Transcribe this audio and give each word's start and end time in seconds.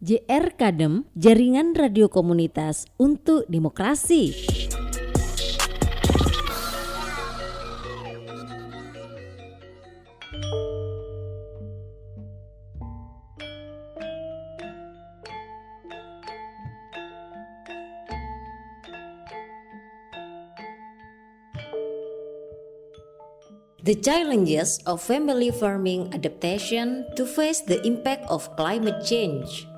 JR 0.00 0.56
Kadem, 0.56 1.04
Jaringan 1.12 1.76
Radio 1.76 2.08
Komunitas 2.08 2.88
untuk 2.96 3.44
Demokrasi. 3.52 4.32
The 23.84 24.00
challenges 24.00 24.80
of 24.88 25.04
family 25.04 25.52
farming 25.52 26.16
adaptation 26.16 27.04
to 27.20 27.28
face 27.28 27.60
the 27.68 27.84
impact 27.84 28.24
of 28.32 28.48
climate 28.56 29.04
change. 29.04 29.69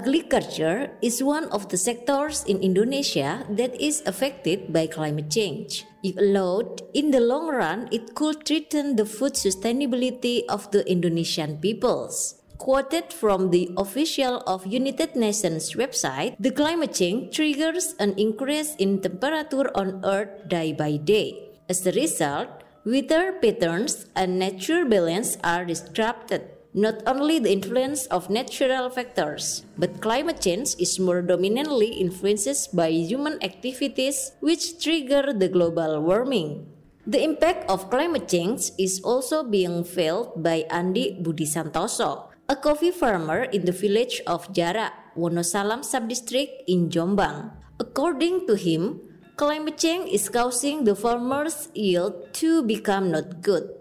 Agriculture 0.00 0.96
is 1.04 1.20
one 1.20 1.44
of 1.52 1.68
the 1.68 1.76
sectors 1.76 2.40
in 2.48 2.56
Indonesia 2.64 3.44
that 3.52 3.76
is 3.76 4.00
affected 4.08 4.72
by 4.72 4.88
climate 4.88 5.28
change. 5.28 5.84
If 6.02 6.16
allowed, 6.16 6.80
in 6.96 7.12
the 7.12 7.20
long 7.20 7.52
run, 7.52 7.84
it 7.92 8.16
could 8.16 8.48
threaten 8.48 8.96
the 8.96 9.04
food 9.04 9.36
sustainability 9.36 10.48
of 10.48 10.70
the 10.72 10.88
Indonesian 10.88 11.60
peoples. 11.60 12.40
Quoted 12.56 13.12
from 13.12 13.52
the 13.52 13.68
official 13.76 14.40
of 14.48 14.64
United 14.64 15.16
Nations 15.16 15.76
website, 15.76 16.32
the 16.40 16.50
climate 16.50 16.96
change 16.96 17.36
triggers 17.36 17.92
an 18.00 18.16
increase 18.16 18.72
in 18.80 19.04
temperature 19.04 19.68
on 19.76 20.00
Earth 20.00 20.48
day 20.48 20.72
by 20.72 20.96
day. 20.96 21.60
As 21.68 21.84
a 21.84 21.92
result, 21.92 22.48
weather 22.86 23.36
patterns 23.36 24.08
and 24.16 24.38
nature 24.38 24.86
balance 24.86 25.36
are 25.44 25.68
disrupted. 25.68 26.48
Not 26.70 27.02
only 27.02 27.42
the 27.42 27.50
influence 27.50 28.06
of 28.14 28.30
natural 28.30 28.94
factors, 28.94 29.66
but 29.74 29.98
climate 29.98 30.38
change 30.38 30.78
is 30.78 31.02
more 31.02 31.18
dominantly 31.18 31.98
influenced 31.98 32.76
by 32.76 32.94
human 32.94 33.42
activities 33.42 34.38
which 34.38 34.78
trigger 34.78 35.34
the 35.34 35.50
global 35.50 35.98
warming. 35.98 36.70
The 37.10 37.26
impact 37.26 37.66
of 37.66 37.90
climate 37.90 38.28
change 38.30 38.70
is 38.78 39.02
also 39.02 39.42
being 39.42 39.82
felt 39.82 40.38
by 40.46 40.62
Andi 40.70 41.18
Budi 41.18 41.42
Santoso, 41.42 42.30
a 42.46 42.54
coffee 42.54 42.94
farmer 42.94 43.50
in 43.50 43.64
the 43.64 43.74
village 43.74 44.22
of 44.28 44.46
Jara, 44.54 44.92
Wonosalam 45.18 45.82
subdistrict 45.82 46.70
in 46.70 46.86
Jombang. 46.86 47.50
According 47.80 48.46
to 48.46 48.54
him, 48.54 49.00
climate 49.34 49.78
change 49.78 50.06
is 50.12 50.28
causing 50.28 50.84
the 50.84 50.94
farmers' 50.94 51.66
yield 51.74 52.30
to 52.34 52.62
become 52.62 53.10
not 53.10 53.42
good. 53.42 53.79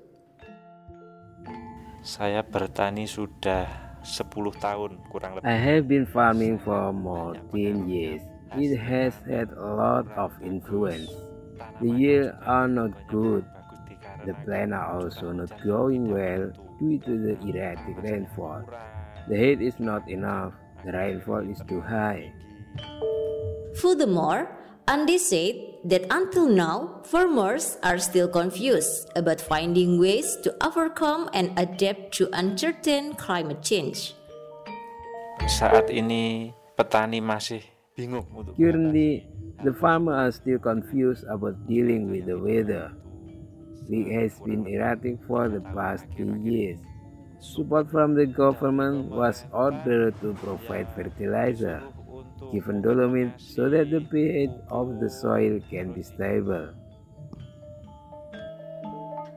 Saya 1.99 2.39
bertani 2.47 3.03
sudah 3.03 3.67
10 4.07 4.31
tahun 4.63 5.03
kurang 5.11 5.35
lebih. 5.35 5.43
I 5.43 5.59
have 5.59 5.91
been 5.91 6.07
farming 6.07 6.55
for 6.63 6.95
more 6.95 7.35
than 7.51 7.85
10 7.85 7.91
years. 7.91 8.23
It 8.55 8.79
has 8.79 9.13
had 9.27 9.51
a 9.53 9.69
lot 9.75 10.07
of 10.15 10.31
influence. 10.41 11.11
The 11.83 11.91
yields 11.91 12.33
are 12.47 12.71
not 12.71 12.95
good. 13.11 13.43
The 14.25 14.33
plants 14.43 14.75
are 14.75 14.99
also 14.99 15.31
not 15.31 15.51
growing 15.63 16.11
well 16.11 16.51
due 16.79 16.99
to 17.03 17.13
the 17.19 17.35
erratic 17.45 17.95
rainfall. 18.03 18.63
The 19.27 19.35
heat 19.35 19.59
is 19.61 19.77
not 19.79 20.07
enough. 20.07 20.55
The 20.83 20.95
rainfall 20.95 21.43
is 21.45 21.59
too 21.67 21.83
high. 21.83 22.31
Furthermore, 23.79 24.47
Andi 24.89 25.21
said 25.21 25.53
that 25.85 26.09
until 26.09 26.49
now, 26.49 27.05
farmers 27.05 27.77
are 27.85 28.01
still 28.01 28.25
confused 28.25 29.05
about 29.15 29.37
finding 29.37 30.01
ways 30.01 30.33
to 30.41 30.49
overcome 30.65 31.29
and 31.29 31.53
adapt 31.61 32.17
to 32.17 32.25
uncertain 32.33 33.13
climate 33.13 33.61
change. 33.61 34.17
Saat 35.45 35.93
ini 35.93 36.49
petani 36.73 37.21
masih 37.21 37.61
bingung 37.93 38.25
untuk 38.33 38.57
Currently, 38.57 39.29
the 39.61 39.77
farmers 39.77 40.17
are 40.17 40.33
still 40.33 40.57
confused 40.57 41.21
about 41.29 41.53
dealing 41.69 42.09
with 42.09 42.25
the 42.25 42.41
weather. 42.41 42.89
It 43.93 44.09
has 44.17 44.41
been 44.41 44.65
erratic 44.65 45.21
for 45.29 45.53
the 45.53 45.61
past 45.69 46.09
two 46.17 46.33
years. 46.41 46.81
Support 47.37 47.93
from 47.93 48.17
the 48.17 48.25
government 48.25 49.13
was 49.13 49.45
ordered 49.53 50.17
to 50.25 50.33
provide 50.41 50.89
fertilizer 50.97 51.85
given 52.51 52.81
dolomite 52.81 53.35
so 53.37 53.69
that 53.69 53.91
the 53.91 54.01
pH 54.01 54.51
of 54.71 54.99
the 54.99 55.09
soil 55.09 55.59
can 55.69 55.93
be 55.93 56.03
stable. 56.03 56.71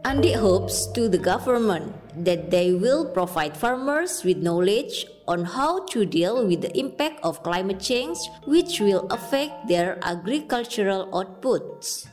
Andi 0.02 0.34
hopes 0.34 0.90
to 0.92 1.08
the 1.08 1.18
government 1.18 1.94
that 2.26 2.50
they 2.50 2.74
will 2.74 3.06
provide 3.06 3.56
farmers 3.56 4.24
with 4.26 4.42
knowledge 4.42 5.06
on 5.30 5.46
how 5.46 5.86
to 5.94 6.04
deal 6.04 6.42
with 6.44 6.60
the 6.60 6.74
impact 6.76 7.22
of 7.22 7.42
climate 7.42 7.78
change 7.78 8.18
which 8.44 8.82
will 8.82 9.06
affect 9.14 9.54
their 9.70 9.96
agricultural 10.02 11.06
outputs. 11.14 12.10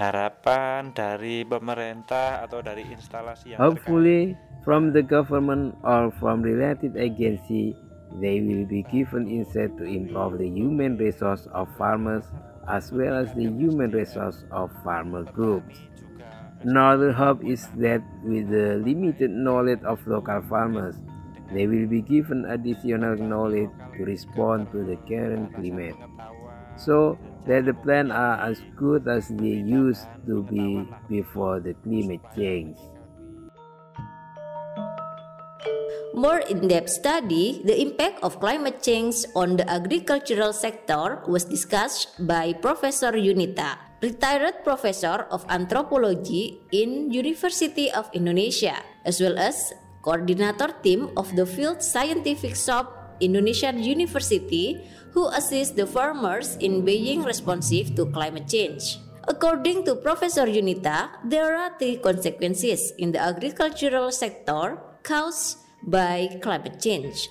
harapan 0.00 0.96
dari 0.96 1.44
pemerintah 1.44 2.40
atau 2.40 2.64
dari 2.64 2.88
instalasi 2.88 3.52
yang 3.52 3.60
Hopefully, 3.60 4.32
from 4.64 4.96
the 4.96 5.04
government 5.04 5.76
or 5.84 6.08
from 6.16 6.40
related 6.40 6.96
agency, 6.96 7.76
they 8.18 8.40
will 8.40 8.64
be 8.66 8.82
given 8.84 9.28
insight 9.28 9.76
to 9.78 9.84
improve 9.84 10.38
the 10.38 10.48
human 10.48 10.96
resource 10.96 11.46
of 11.52 11.68
farmers 11.76 12.24
as 12.68 12.92
well 12.92 13.14
as 13.14 13.32
the 13.34 13.42
human 13.42 13.90
resource 13.90 14.44
of 14.50 14.70
farmer 14.82 15.24
groups. 15.24 15.78
Another 16.62 17.12
hope 17.12 17.44
is 17.44 17.68
that 17.76 18.02
with 18.22 18.50
the 18.50 18.76
limited 18.84 19.30
knowledge 19.30 19.82
of 19.82 20.06
local 20.06 20.42
farmers, 20.42 20.96
they 21.52 21.66
will 21.66 21.86
be 21.86 22.02
given 22.02 22.44
additional 22.44 23.16
knowledge 23.16 23.70
to 23.96 24.04
respond 24.04 24.70
to 24.70 24.84
the 24.84 24.96
current 25.08 25.54
climate, 25.54 25.96
so 26.76 27.18
that 27.46 27.64
the 27.64 27.74
plants 27.74 28.12
are 28.12 28.36
as 28.40 28.60
good 28.76 29.08
as 29.08 29.28
they 29.28 29.56
used 29.64 30.06
to 30.26 30.42
be 30.44 30.86
before 31.08 31.60
the 31.60 31.74
climate 31.82 32.20
change. 32.36 32.76
More 36.14 36.42
in-depth 36.42 36.90
study, 36.90 37.62
the 37.62 37.78
impact 37.80 38.18
of 38.26 38.40
climate 38.42 38.82
change 38.82 39.22
on 39.38 39.54
the 39.54 39.66
agricultural 39.70 40.52
sector 40.52 41.22
was 41.30 41.46
discussed 41.46 42.26
by 42.26 42.52
Professor 42.52 43.14
Yunita, 43.14 43.78
retired 44.02 44.64
professor 44.64 45.30
of 45.30 45.46
anthropology 45.48 46.58
in 46.72 47.14
University 47.14 47.92
of 47.94 48.10
Indonesia, 48.12 48.82
as 49.06 49.20
well 49.22 49.38
as 49.38 49.72
coordinator 50.02 50.74
team 50.82 51.14
of 51.16 51.30
the 51.36 51.46
field 51.46 51.78
scientific 51.78 52.56
shop 52.58 53.14
Indonesian 53.20 53.78
University 53.78 54.82
who 55.12 55.28
assist 55.30 55.76
the 55.76 55.86
farmers 55.86 56.56
in 56.58 56.84
being 56.84 57.22
responsive 57.22 57.94
to 57.94 58.10
climate 58.10 58.48
change. 58.48 58.98
According 59.28 59.84
to 59.84 59.94
Professor 59.94 60.46
Yunita, 60.48 61.22
there 61.22 61.54
are 61.54 61.70
three 61.78 62.02
consequences 62.02 62.90
in 62.98 63.12
the 63.12 63.22
agricultural 63.22 64.10
sector 64.10 64.80
caused 65.04 65.58
by 65.84 66.28
climate 66.42 66.80
change. 66.80 67.28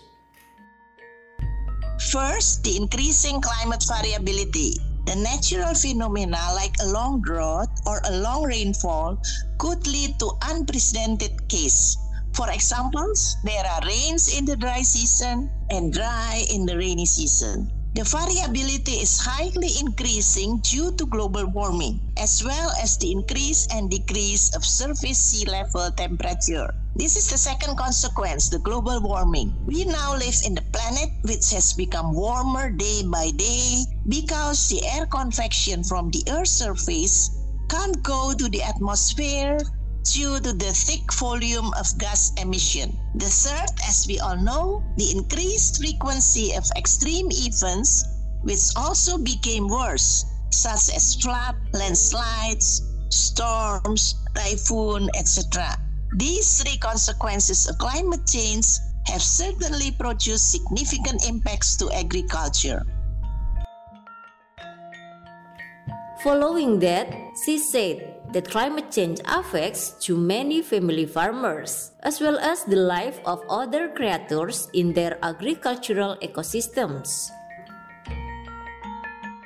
First, 2.12 2.64
the 2.64 2.78
increasing 2.78 3.42
climate 3.42 3.84
variability. 3.88 4.74
The 5.06 5.16
natural 5.16 5.74
phenomena 5.74 6.40
like 6.56 6.76
a 6.82 6.88
long 6.88 7.22
drought 7.22 7.70
or 7.86 8.00
a 8.06 8.18
long 8.20 8.44
rainfall 8.44 9.22
could 9.58 9.86
lead 9.88 10.20
to 10.20 10.32
unprecedented 10.50 11.48
case. 11.50 11.98
For 12.34 12.50
examples, 12.52 13.36
there 13.44 13.66
are 13.66 13.82
rains 13.86 14.38
in 14.38 14.46
the 14.46 14.56
dry 14.56 14.82
season 14.82 15.50
and 15.72 15.92
dry 15.92 16.46
in 16.54 16.66
the 16.66 16.78
rainy 16.78 17.06
season. 17.06 17.79
The 17.96 18.04
variability 18.04 19.02
is 19.02 19.18
highly 19.18 19.80
increasing 19.80 20.62
due 20.62 20.96
to 20.96 21.08
global 21.08 21.48
warming, 21.48 22.00
as 22.18 22.44
well 22.44 22.72
as 22.82 22.98
the 22.98 23.12
increase 23.12 23.66
and 23.74 23.90
decrease 23.90 24.56
of 24.56 24.64
surface 24.64 25.18
sea 25.18 25.46
level 25.46 25.90
temperature. 25.98 26.70
This 26.96 27.16
is 27.18 27.30
the 27.30 27.38
second 27.38 27.78
consequence, 27.78 28.50
the 28.50 28.60
global 28.60 29.02
warming. 29.02 29.56
We 29.66 29.86
now 29.86 30.16
live 30.16 30.38
in 30.46 30.58
a 30.58 30.62
planet 30.62 31.10
which 31.24 31.50
has 31.50 31.74
become 31.74 32.14
warmer 32.14 32.70
day 32.70 33.02
by 33.10 33.32
day 33.32 33.86
because 34.08 34.68
the 34.68 34.86
air 34.86 35.08
convection 35.08 35.84
from 35.84 36.12
the 36.12 36.24
Earth's 36.30 36.60
surface 36.60 37.32
can't 37.70 38.04
go 38.04 38.36
to 38.36 38.50
the 38.50 38.62
atmosphere 38.62 39.58
due 40.14 40.40
to 40.40 40.54
the 40.54 40.74
thick 40.74 41.12
volume 41.14 41.72
of 41.78 41.86
gas 41.98 42.32
emission. 42.42 42.98
The 43.16 43.30
third, 43.30 43.70
as 43.88 44.06
we 44.08 44.20
all 44.20 44.38
know, 44.38 44.84
the 44.98 45.12
increased 45.12 45.78
frequency 45.78 46.54
of 46.56 46.66
extreme 46.78 47.30
events, 47.32 48.06
which 48.44 48.74
also 48.76 49.18
became 49.18 49.68
worse, 49.68 50.26
such 50.50 50.94
as 50.96 51.16
flood, 51.16 51.56
landslides, 51.74 52.82
storms, 53.10 54.16
typhoon, 54.36 55.10
etc. 55.16 55.78
These 56.18 56.62
three 56.62 56.78
consequences 56.78 57.68
of 57.70 57.78
climate 57.78 58.26
change 58.26 58.66
have 59.08 59.22
certainly 59.22 59.92
produced 59.92 60.52
significant 60.52 61.28
impacts 61.28 61.76
to 61.78 61.92
agriculture. 61.92 62.86
Following 66.24 66.80
that, 66.80 67.08
she 67.46 67.58
said 67.58 68.19
that 68.32 68.50
climate 68.50 68.92
change 68.92 69.20
affects 69.26 69.98
to 70.06 70.16
many 70.16 70.62
family 70.62 71.06
farmers, 71.06 71.92
as 72.02 72.22
well 72.22 72.38
as 72.38 72.64
the 72.64 72.76
life 72.76 73.20
of 73.26 73.42
other 73.50 73.90
creatures 73.90 74.70
in 74.74 74.94
their 74.94 75.18
agricultural 75.24 76.16
ecosystems. 76.22 77.32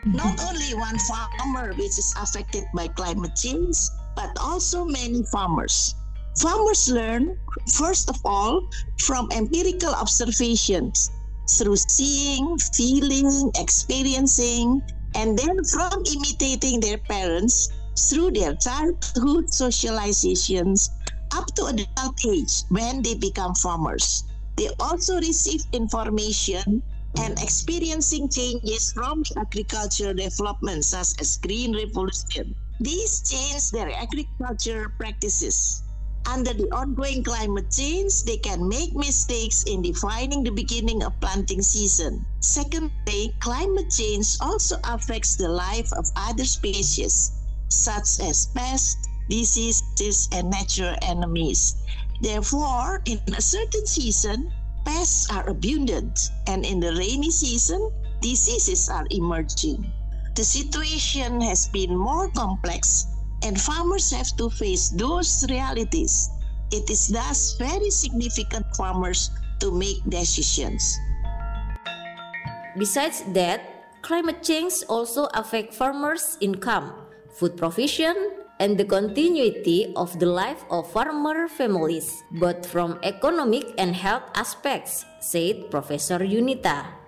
Not 0.06 0.35
only 0.44 0.75
one 0.75 1.00
farmer 1.00 1.71
which 1.80 1.95
is 1.95 2.13
affected 2.19 2.65
by 2.75 2.88
climate 2.89 3.35
change, 3.35 3.77
but 4.15 4.35
also 4.39 4.83
many 4.83 5.24
farmers. 5.31 5.95
Farmers 6.41 6.89
learn, 6.89 7.39
first 7.77 8.09
of 8.09 8.19
all, 8.25 8.68
from 9.00 9.30
empirical 9.31 9.95
observations 9.95 11.09
through 11.56 11.77
seeing, 11.77 12.57
feeling, 12.75 13.51
experiencing, 13.56 14.81
and 15.15 15.38
then 15.38 15.63
from 15.63 16.03
imitating 16.12 16.80
their 16.80 16.97
parents 16.97 17.69
through 18.09 18.31
their 18.31 18.55
childhood 18.55 19.47
socializations 19.47 20.89
up 21.35 21.47
to 21.55 21.65
adult 21.65 22.25
age 22.25 22.63
when 22.69 23.01
they 23.01 23.15
become 23.15 23.55
farmers. 23.55 24.23
They 24.57 24.69
also 24.79 25.17
receive 25.17 25.61
information 25.73 26.83
and 27.19 27.39
experiencing 27.41 28.29
changes 28.29 28.91
from 28.94 29.23
agricultural 29.38 30.13
development 30.13 30.85
such 30.85 31.19
as 31.19 31.38
green 31.38 31.75
revolution. 31.75 32.55
These 32.79 33.29
change 33.29 33.71
their 33.71 33.91
agriculture 33.91 34.94
practices. 34.97 35.83
Under 36.25 36.53
the 36.53 36.71
ongoing 36.71 37.23
climate 37.23 37.69
change, 37.69 38.23
they 38.23 38.38
can 38.38 38.67
make 38.67 38.95
mistakes 38.95 39.63
in 39.63 39.81
defining 39.81 40.44
the 40.44 40.51
beginning 40.51 41.03
of 41.03 41.19
planting 41.19 41.61
season. 41.61 42.25
Secondly, 42.39 43.35
climate 43.39 43.91
change 43.91 44.38
also 44.39 44.77
affects 44.85 45.35
the 45.35 45.49
life 45.49 45.91
of 45.94 46.06
other 46.15 46.45
species, 46.45 47.43
such 47.73 48.19
as 48.21 48.47
pests, 48.53 49.09
diseases, 49.29 50.29
and 50.31 50.49
natural 50.49 50.95
enemies. 51.01 51.75
Therefore, 52.21 53.01
in 53.05 53.19
a 53.35 53.41
certain 53.41 53.85
season, 53.85 54.51
pests 54.85 55.29
are 55.31 55.49
abundant, 55.49 56.19
and 56.47 56.65
in 56.65 56.79
the 56.79 56.93
rainy 56.93 57.31
season, 57.31 57.89
diseases 58.21 58.89
are 58.89 59.07
emerging. 59.11 59.85
The 60.35 60.43
situation 60.43 61.41
has 61.41 61.67
been 61.67 61.95
more 61.95 62.29
complex 62.31 63.05
and 63.43 63.59
farmers 63.59 64.09
have 64.11 64.31
to 64.39 64.49
face 64.49 64.89
those 64.89 65.45
realities. 65.49 66.31
It 66.71 66.89
is 66.89 67.07
thus 67.07 67.55
very 67.59 67.91
significant 67.91 68.65
for 68.71 68.87
farmers 68.87 69.29
to 69.59 69.69
make 69.69 70.01
decisions. 70.09 70.97
Besides 72.79 73.21
that, 73.35 73.61
climate 74.01 74.41
change 74.41 74.81
also 74.89 75.27
affect 75.35 75.75
farmers' 75.75 76.37
income, 76.41 77.02
food 77.33 77.57
provision, 77.57 78.15
and 78.59 78.77
the 78.77 78.85
continuity 78.85 79.91
of 79.95 80.18
the 80.19 80.25
life 80.25 80.63
of 80.69 80.89
farmer 80.91 81.47
families, 81.47 82.24
both 82.31 82.65
from 82.65 83.00
economic 83.03 83.65
and 83.77 83.95
health 83.95 84.24
aspects, 84.35 85.06
said 85.19 85.69
Professor 85.69 86.19
Yunita. 86.19 87.02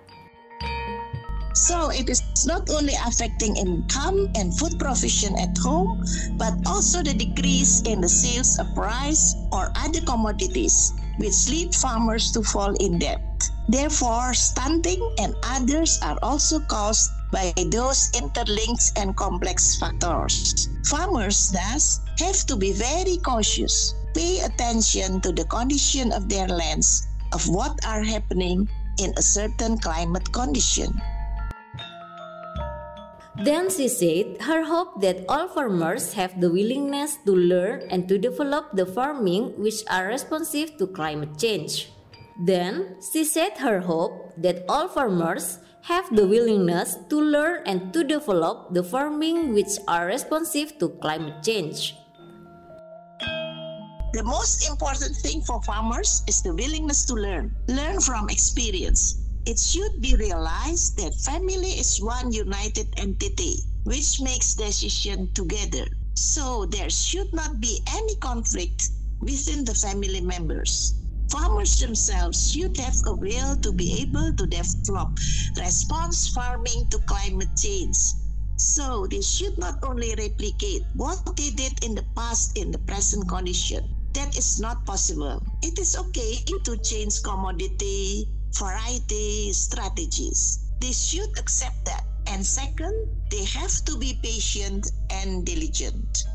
So 1.56 1.88
it 1.88 2.10
is 2.10 2.20
not 2.44 2.68
only 2.68 2.92
affecting 3.00 3.56
income 3.56 4.28
and 4.36 4.52
food 4.52 4.78
provision 4.78 5.32
at 5.40 5.56
home, 5.56 6.04
but 6.36 6.52
also 6.66 7.02
the 7.02 7.14
decrease 7.14 7.80
in 7.88 8.02
the 8.02 8.08
sales 8.08 8.58
of 8.58 8.76
rice 8.76 9.34
or 9.50 9.72
other 9.74 10.02
commodities, 10.02 10.92
which 11.16 11.48
lead 11.48 11.74
farmers 11.74 12.30
to 12.32 12.42
fall 12.42 12.76
in 12.76 12.98
debt. 12.98 13.24
Therefore, 13.68 14.34
stunting 14.34 15.00
and 15.18 15.34
others 15.44 15.98
are 16.02 16.18
also 16.20 16.60
caused 16.60 17.10
by 17.32 17.54
those 17.72 18.10
interlinked 18.12 18.92
and 19.00 19.16
complex 19.16 19.80
factors. 19.80 20.68
Farmers 20.84 21.50
thus 21.50 22.00
have 22.20 22.44
to 22.52 22.56
be 22.56 22.72
very 22.72 23.16
cautious, 23.24 23.94
pay 24.12 24.40
attention 24.44 25.22
to 25.22 25.32
the 25.32 25.46
condition 25.46 26.12
of 26.12 26.28
their 26.28 26.48
lands, 26.48 27.08
of 27.32 27.48
what 27.48 27.80
are 27.88 28.04
happening 28.04 28.68
in 29.00 29.14
a 29.16 29.22
certain 29.22 29.78
climate 29.78 30.30
condition. 30.32 30.92
Then 33.36 33.68
she 33.68 33.88
said 33.88 34.40
her 34.48 34.64
hope 34.64 35.02
that 35.02 35.24
all 35.28 35.46
farmers 35.48 36.14
have 36.14 36.40
the 36.40 36.48
willingness 36.48 37.18
to 37.26 37.36
learn 37.36 37.84
and 37.90 38.08
to 38.08 38.16
develop 38.16 38.72
the 38.72 38.86
farming 38.86 39.52
which 39.60 39.84
are 39.90 40.08
responsive 40.08 40.78
to 40.78 40.86
climate 40.86 41.36
change. 41.36 41.92
Then 42.40 42.96
she 43.12 43.24
said 43.24 43.58
her 43.58 43.80
hope 43.80 44.32
that 44.40 44.64
all 44.68 44.88
farmers 44.88 45.58
have 45.82 46.08
the 46.16 46.26
willingness 46.26 46.96
to 47.10 47.20
learn 47.20 47.62
and 47.66 47.92
to 47.92 48.04
develop 48.04 48.72
the 48.72 48.82
farming 48.82 49.52
which 49.52 49.76
are 49.86 50.06
responsive 50.06 50.78
to 50.78 50.88
climate 51.04 51.44
change. 51.44 51.94
The 54.16 54.24
most 54.24 54.66
important 54.70 55.14
thing 55.16 55.42
for 55.42 55.60
farmers 55.62 56.24
is 56.26 56.40
the 56.40 56.54
willingness 56.54 57.04
to 57.04 57.14
learn, 57.14 57.54
learn 57.68 58.00
from 58.00 58.30
experience 58.30 59.25
it 59.46 59.58
should 59.60 60.02
be 60.02 60.16
realized 60.16 60.98
that 60.98 61.14
family 61.14 61.78
is 61.78 62.02
one 62.02 62.32
united 62.32 62.88
entity 62.96 63.62
which 63.84 64.20
makes 64.20 64.54
decision 64.54 65.30
together. 65.34 65.86
So 66.14 66.66
there 66.66 66.90
should 66.90 67.32
not 67.32 67.60
be 67.60 67.80
any 67.86 68.16
conflict 68.16 68.90
within 69.20 69.64
the 69.64 69.74
family 69.74 70.20
members. 70.20 70.94
Farmers 71.30 71.78
themselves 71.78 72.50
should 72.50 72.76
have 72.78 72.96
a 73.06 73.14
will 73.14 73.56
to 73.58 73.72
be 73.72 74.02
able 74.02 74.32
to 74.34 74.46
develop 74.46 75.16
response 75.56 76.28
farming 76.30 76.88
to 76.90 76.98
climate 77.06 77.54
change. 77.56 77.96
So 78.56 79.06
they 79.06 79.20
should 79.20 79.56
not 79.58 79.78
only 79.84 80.14
replicate 80.16 80.82
what 80.94 81.36
they 81.36 81.50
did 81.50 81.84
in 81.84 81.94
the 81.94 82.04
past 82.16 82.58
in 82.58 82.72
the 82.72 82.78
present 82.78 83.28
condition. 83.28 83.94
That 84.14 84.36
is 84.36 84.58
not 84.58 84.84
possible. 84.86 85.40
It 85.62 85.78
is 85.78 85.94
okay 85.94 86.42
to 86.64 86.76
change 86.78 87.22
commodity, 87.22 88.26
variety 88.58 89.52
strategies. 89.52 90.70
They 90.80 90.92
should 90.92 91.30
accept 91.38 91.84
that. 91.84 92.04
And 92.26 92.44
second, 92.44 92.92
they 93.30 93.44
have 93.44 93.72
to 93.86 93.96
be 93.96 94.18
patient 94.22 94.90
and 95.10 95.46
diligent. 95.46 96.26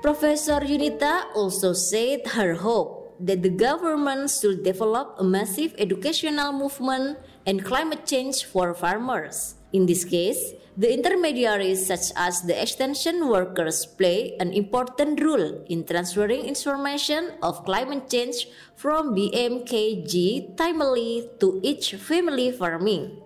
Professor 0.00 0.60
Yunita 0.62 1.34
also 1.34 1.74
said 1.74 2.24
her 2.38 2.54
hope 2.54 3.18
that 3.18 3.42
the 3.42 3.50
government 3.50 4.30
should 4.30 4.62
develop 4.62 5.18
a 5.18 5.24
massive 5.24 5.74
educational 5.76 6.52
movement 6.52 7.18
and 7.44 7.64
climate 7.64 8.06
change 8.06 8.44
for 8.46 8.72
farmers. 8.74 9.57
In 9.72 9.84
this 9.84 10.04
case, 10.04 10.54
the 10.78 10.88
intermediaries 10.88 11.84
such 11.84 12.14
as 12.16 12.40
the 12.40 12.56
extension 12.56 13.28
workers 13.28 13.84
play 13.84 14.36
an 14.40 14.54
important 14.54 15.20
role 15.20 15.60
in 15.68 15.84
transferring 15.84 16.46
information 16.46 17.36
of 17.42 17.64
climate 17.66 18.08
change 18.08 18.48
from 18.76 19.12
BMKG 19.12 20.56
timely 20.56 21.28
to 21.40 21.60
each 21.62 21.94
family 22.00 22.52
farming. 22.52 23.20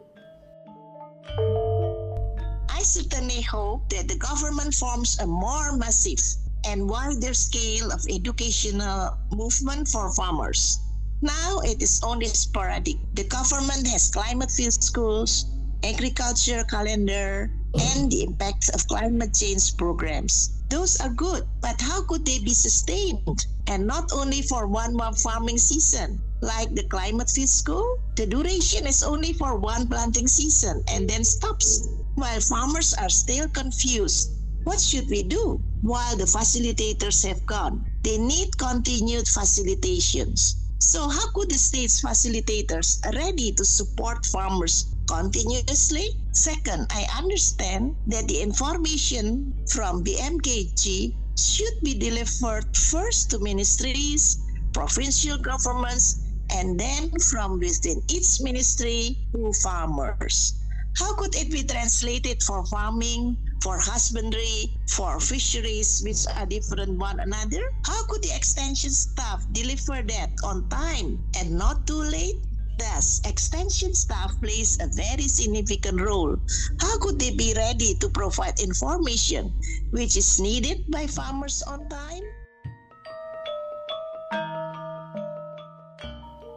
I 2.73 2.81
certainly 2.83 3.43
hope 3.43 3.89
that 3.91 4.09
the 4.09 4.19
government 4.19 4.75
forms 4.75 5.21
a 5.21 5.27
more 5.27 5.77
massive 5.77 6.19
and 6.67 6.89
wider 6.89 7.35
scale 7.35 7.93
of 7.93 8.03
educational 8.11 9.15
movement 9.31 9.87
for 9.87 10.11
farmers. 10.15 10.81
Now 11.21 11.61
it 11.61 11.83
is 11.83 12.03
only 12.03 12.27
sporadic. 12.27 12.97
The 13.15 13.29
government 13.31 13.87
has 13.87 14.11
climate 14.11 14.51
field 14.51 14.75
schools, 14.83 15.52
agriculture 15.85 16.65
calendar, 16.65 17.51
and 17.75 18.11
the 18.11 18.23
impacts 18.23 18.69
of 18.69 18.87
climate 18.87 19.35
change 19.35 19.77
programs. 19.77 20.63
Those 20.69 21.01
are 21.01 21.09
good, 21.09 21.45
but 21.61 21.81
how 21.81 22.03
could 22.05 22.25
they 22.25 22.39
be 22.39 22.55
sustained? 22.55 23.47
And 23.67 23.87
not 23.87 24.13
only 24.13 24.43
for 24.43 24.67
one 24.67 24.97
farming 25.15 25.59
season. 25.59 26.21
Like 26.43 26.75
the 26.75 26.83
climate 26.85 27.31
fiscal, 27.31 27.99
the 28.17 28.27
duration 28.27 28.87
is 28.87 29.03
only 29.03 29.33
for 29.33 29.57
one 29.57 29.87
planting 29.87 30.27
season 30.27 30.83
and 30.89 31.09
then 31.09 31.25
stops. 31.25 31.89
While 32.17 32.41
farmers 32.41 32.95
are 32.95 33.09
still 33.09 33.49
confused, 33.49 34.33
what 34.65 34.81
should 34.81 35.09
we 35.09 35.23
do? 35.23 35.61
While 35.83 36.17
the 36.17 36.25
facilitators 36.25 37.27
have 37.27 37.47
gone, 37.47 37.85
they 38.03 38.19
need 38.19 38.59
continued 38.59 39.27
facilitations. 39.27 40.57
So 40.79 41.09
how 41.09 41.31
could 41.33 41.51
the 41.51 41.59
state's 41.59 42.03
facilitators 42.03 43.05
ready 43.15 43.53
to 43.53 43.65
support 43.65 44.27
farmers 44.27 44.92
continuously. 45.13 46.09
Second, 46.33 46.87
I 46.91 47.05
understand 47.19 47.95
that 48.07 48.27
the 48.29 48.41
information 48.41 49.53
from 49.69 50.03
BMKG 50.03 51.13
should 51.37 51.77
be 51.85 51.95
delivered 51.95 52.65
first 52.75 53.31
to 53.31 53.39
ministries, 53.39 54.41
provincial 54.73 55.37
governments, 55.37 56.25
and 56.51 56.81
then 56.81 57.11
from 57.31 57.61
within 57.61 58.01
each 58.09 58.41
ministry 58.41 59.19
to 59.33 59.53
farmers. 59.63 60.55
How 60.97 61.15
could 61.15 61.35
it 61.37 61.51
be 61.51 61.63
translated 61.65 62.43
for 62.43 62.65
farming, 62.67 63.37
for 63.63 63.79
husbandry, 63.79 64.73
for 64.89 65.21
fisheries, 65.21 66.03
which 66.05 66.25
are 66.37 66.47
different 66.47 66.99
one 66.99 67.21
another? 67.21 67.63
How 67.85 68.05
could 68.07 68.23
the 68.23 68.35
extension 68.35 68.91
staff 68.91 69.45
deliver 69.53 70.03
that 70.03 70.31
on 70.45 70.69
time 70.69 71.21
and 71.37 71.57
not 71.57 71.87
too 71.87 72.03
late? 72.03 72.41
Thus, 72.83 73.23
extension 73.23 73.95
staff 73.95 74.35
plays 74.43 74.75
a 74.83 74.91
very 74.91 75.31
significant 75.31 76.03
role. 76.03 76.35
How 76.83 76.99
could 76.99 77.15
they 77.15 77.31
be 77.31 77.55
ready 77.55 77.95
to 78.03 78.11
provide 78.11 78.59
information 78.59 79.55
which 79.95 80.19
is 80.19 80.43
needed 80.43 80.91
by 80.91 81.07
farmers 81.07 81.63
on 81.63 81.87
time? 81.87 82.27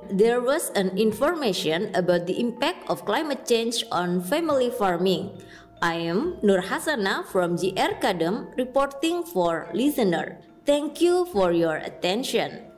There 0.09 0.41
was 0.41 0.73
an 0.73 0.97
information 0.97 1.93
about 1.93 2.25
the 2.25 2.41
impact 2.41 2.89
of 2.89 3.05
climate 3.05 3.45
change 3.45 3.85
on 3.93 4.25
family 4.25 4.73
farming. 4.73 5.29
I 5.85 6.09
am 6.09 6.41
Nur 6.41 6.65
Hasana 6.65 7.29
from 7.29 7.53
JR 7.53 8.01
Kadem 8.01 8.49
reporting 8.57 9.21
for 9.21 9.69
listener. 9.77 10.41
Thank 10.65 11.05
you 11.05 11.29
for 11.29 11.53
your 11.53 11.77
attention. 11.77 12.74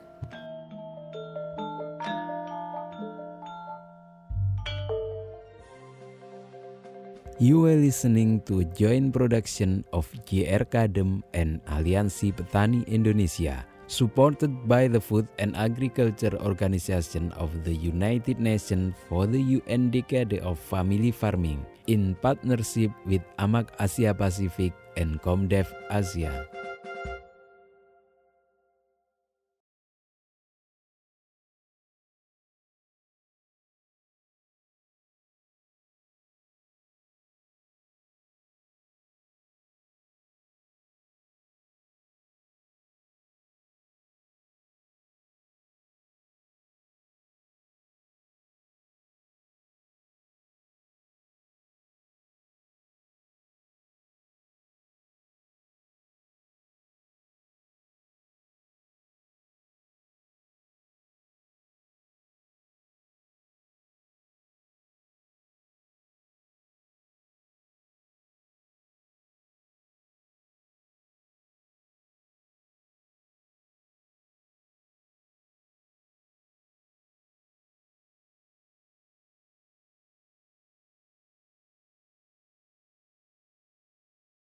You 7.38 7.70
are 7.70 7.78
listening 7.78 8.42
to 8.50 8.62
a 8.62 8.68
joint 8.74 9.14
production 9.14 9.86
of 9.94 10.10
GR 10.26 10.66
Kadem 10.74 11.22
and 11.38 11.62
Aliansi 11.70 12.34
Petani 12.34 12.82
Indonesia, 12.90 13.62
supported 13.86 14.66
by 14.66 14.90
the 14.90 14.98
Food 14.98 15.30
and 15.38 15.54
Agriculture 15.54 16.34
Organization 16.42 17.30
of 17.38 17.54
the 17.62 17.78
United 17.78 18.42
Nations 18.42 18.98
for 19.06 19.30
the 19.30 19.62
UN 19.62 19.94
Decade 19.94 20.42
of 20.42 20.58
Family 20.58 21.14
Farming 21.14 21.62
in 21.86 22.18
partnership 22.26 22.90
with 23.06 23.22
AMAC 23.38 23.70
Asia 23.78 24.18
Pacific 24.18 24.74
and 24.98 25.22
Comdev 25.22 25.70
Asia. 25.94 26.50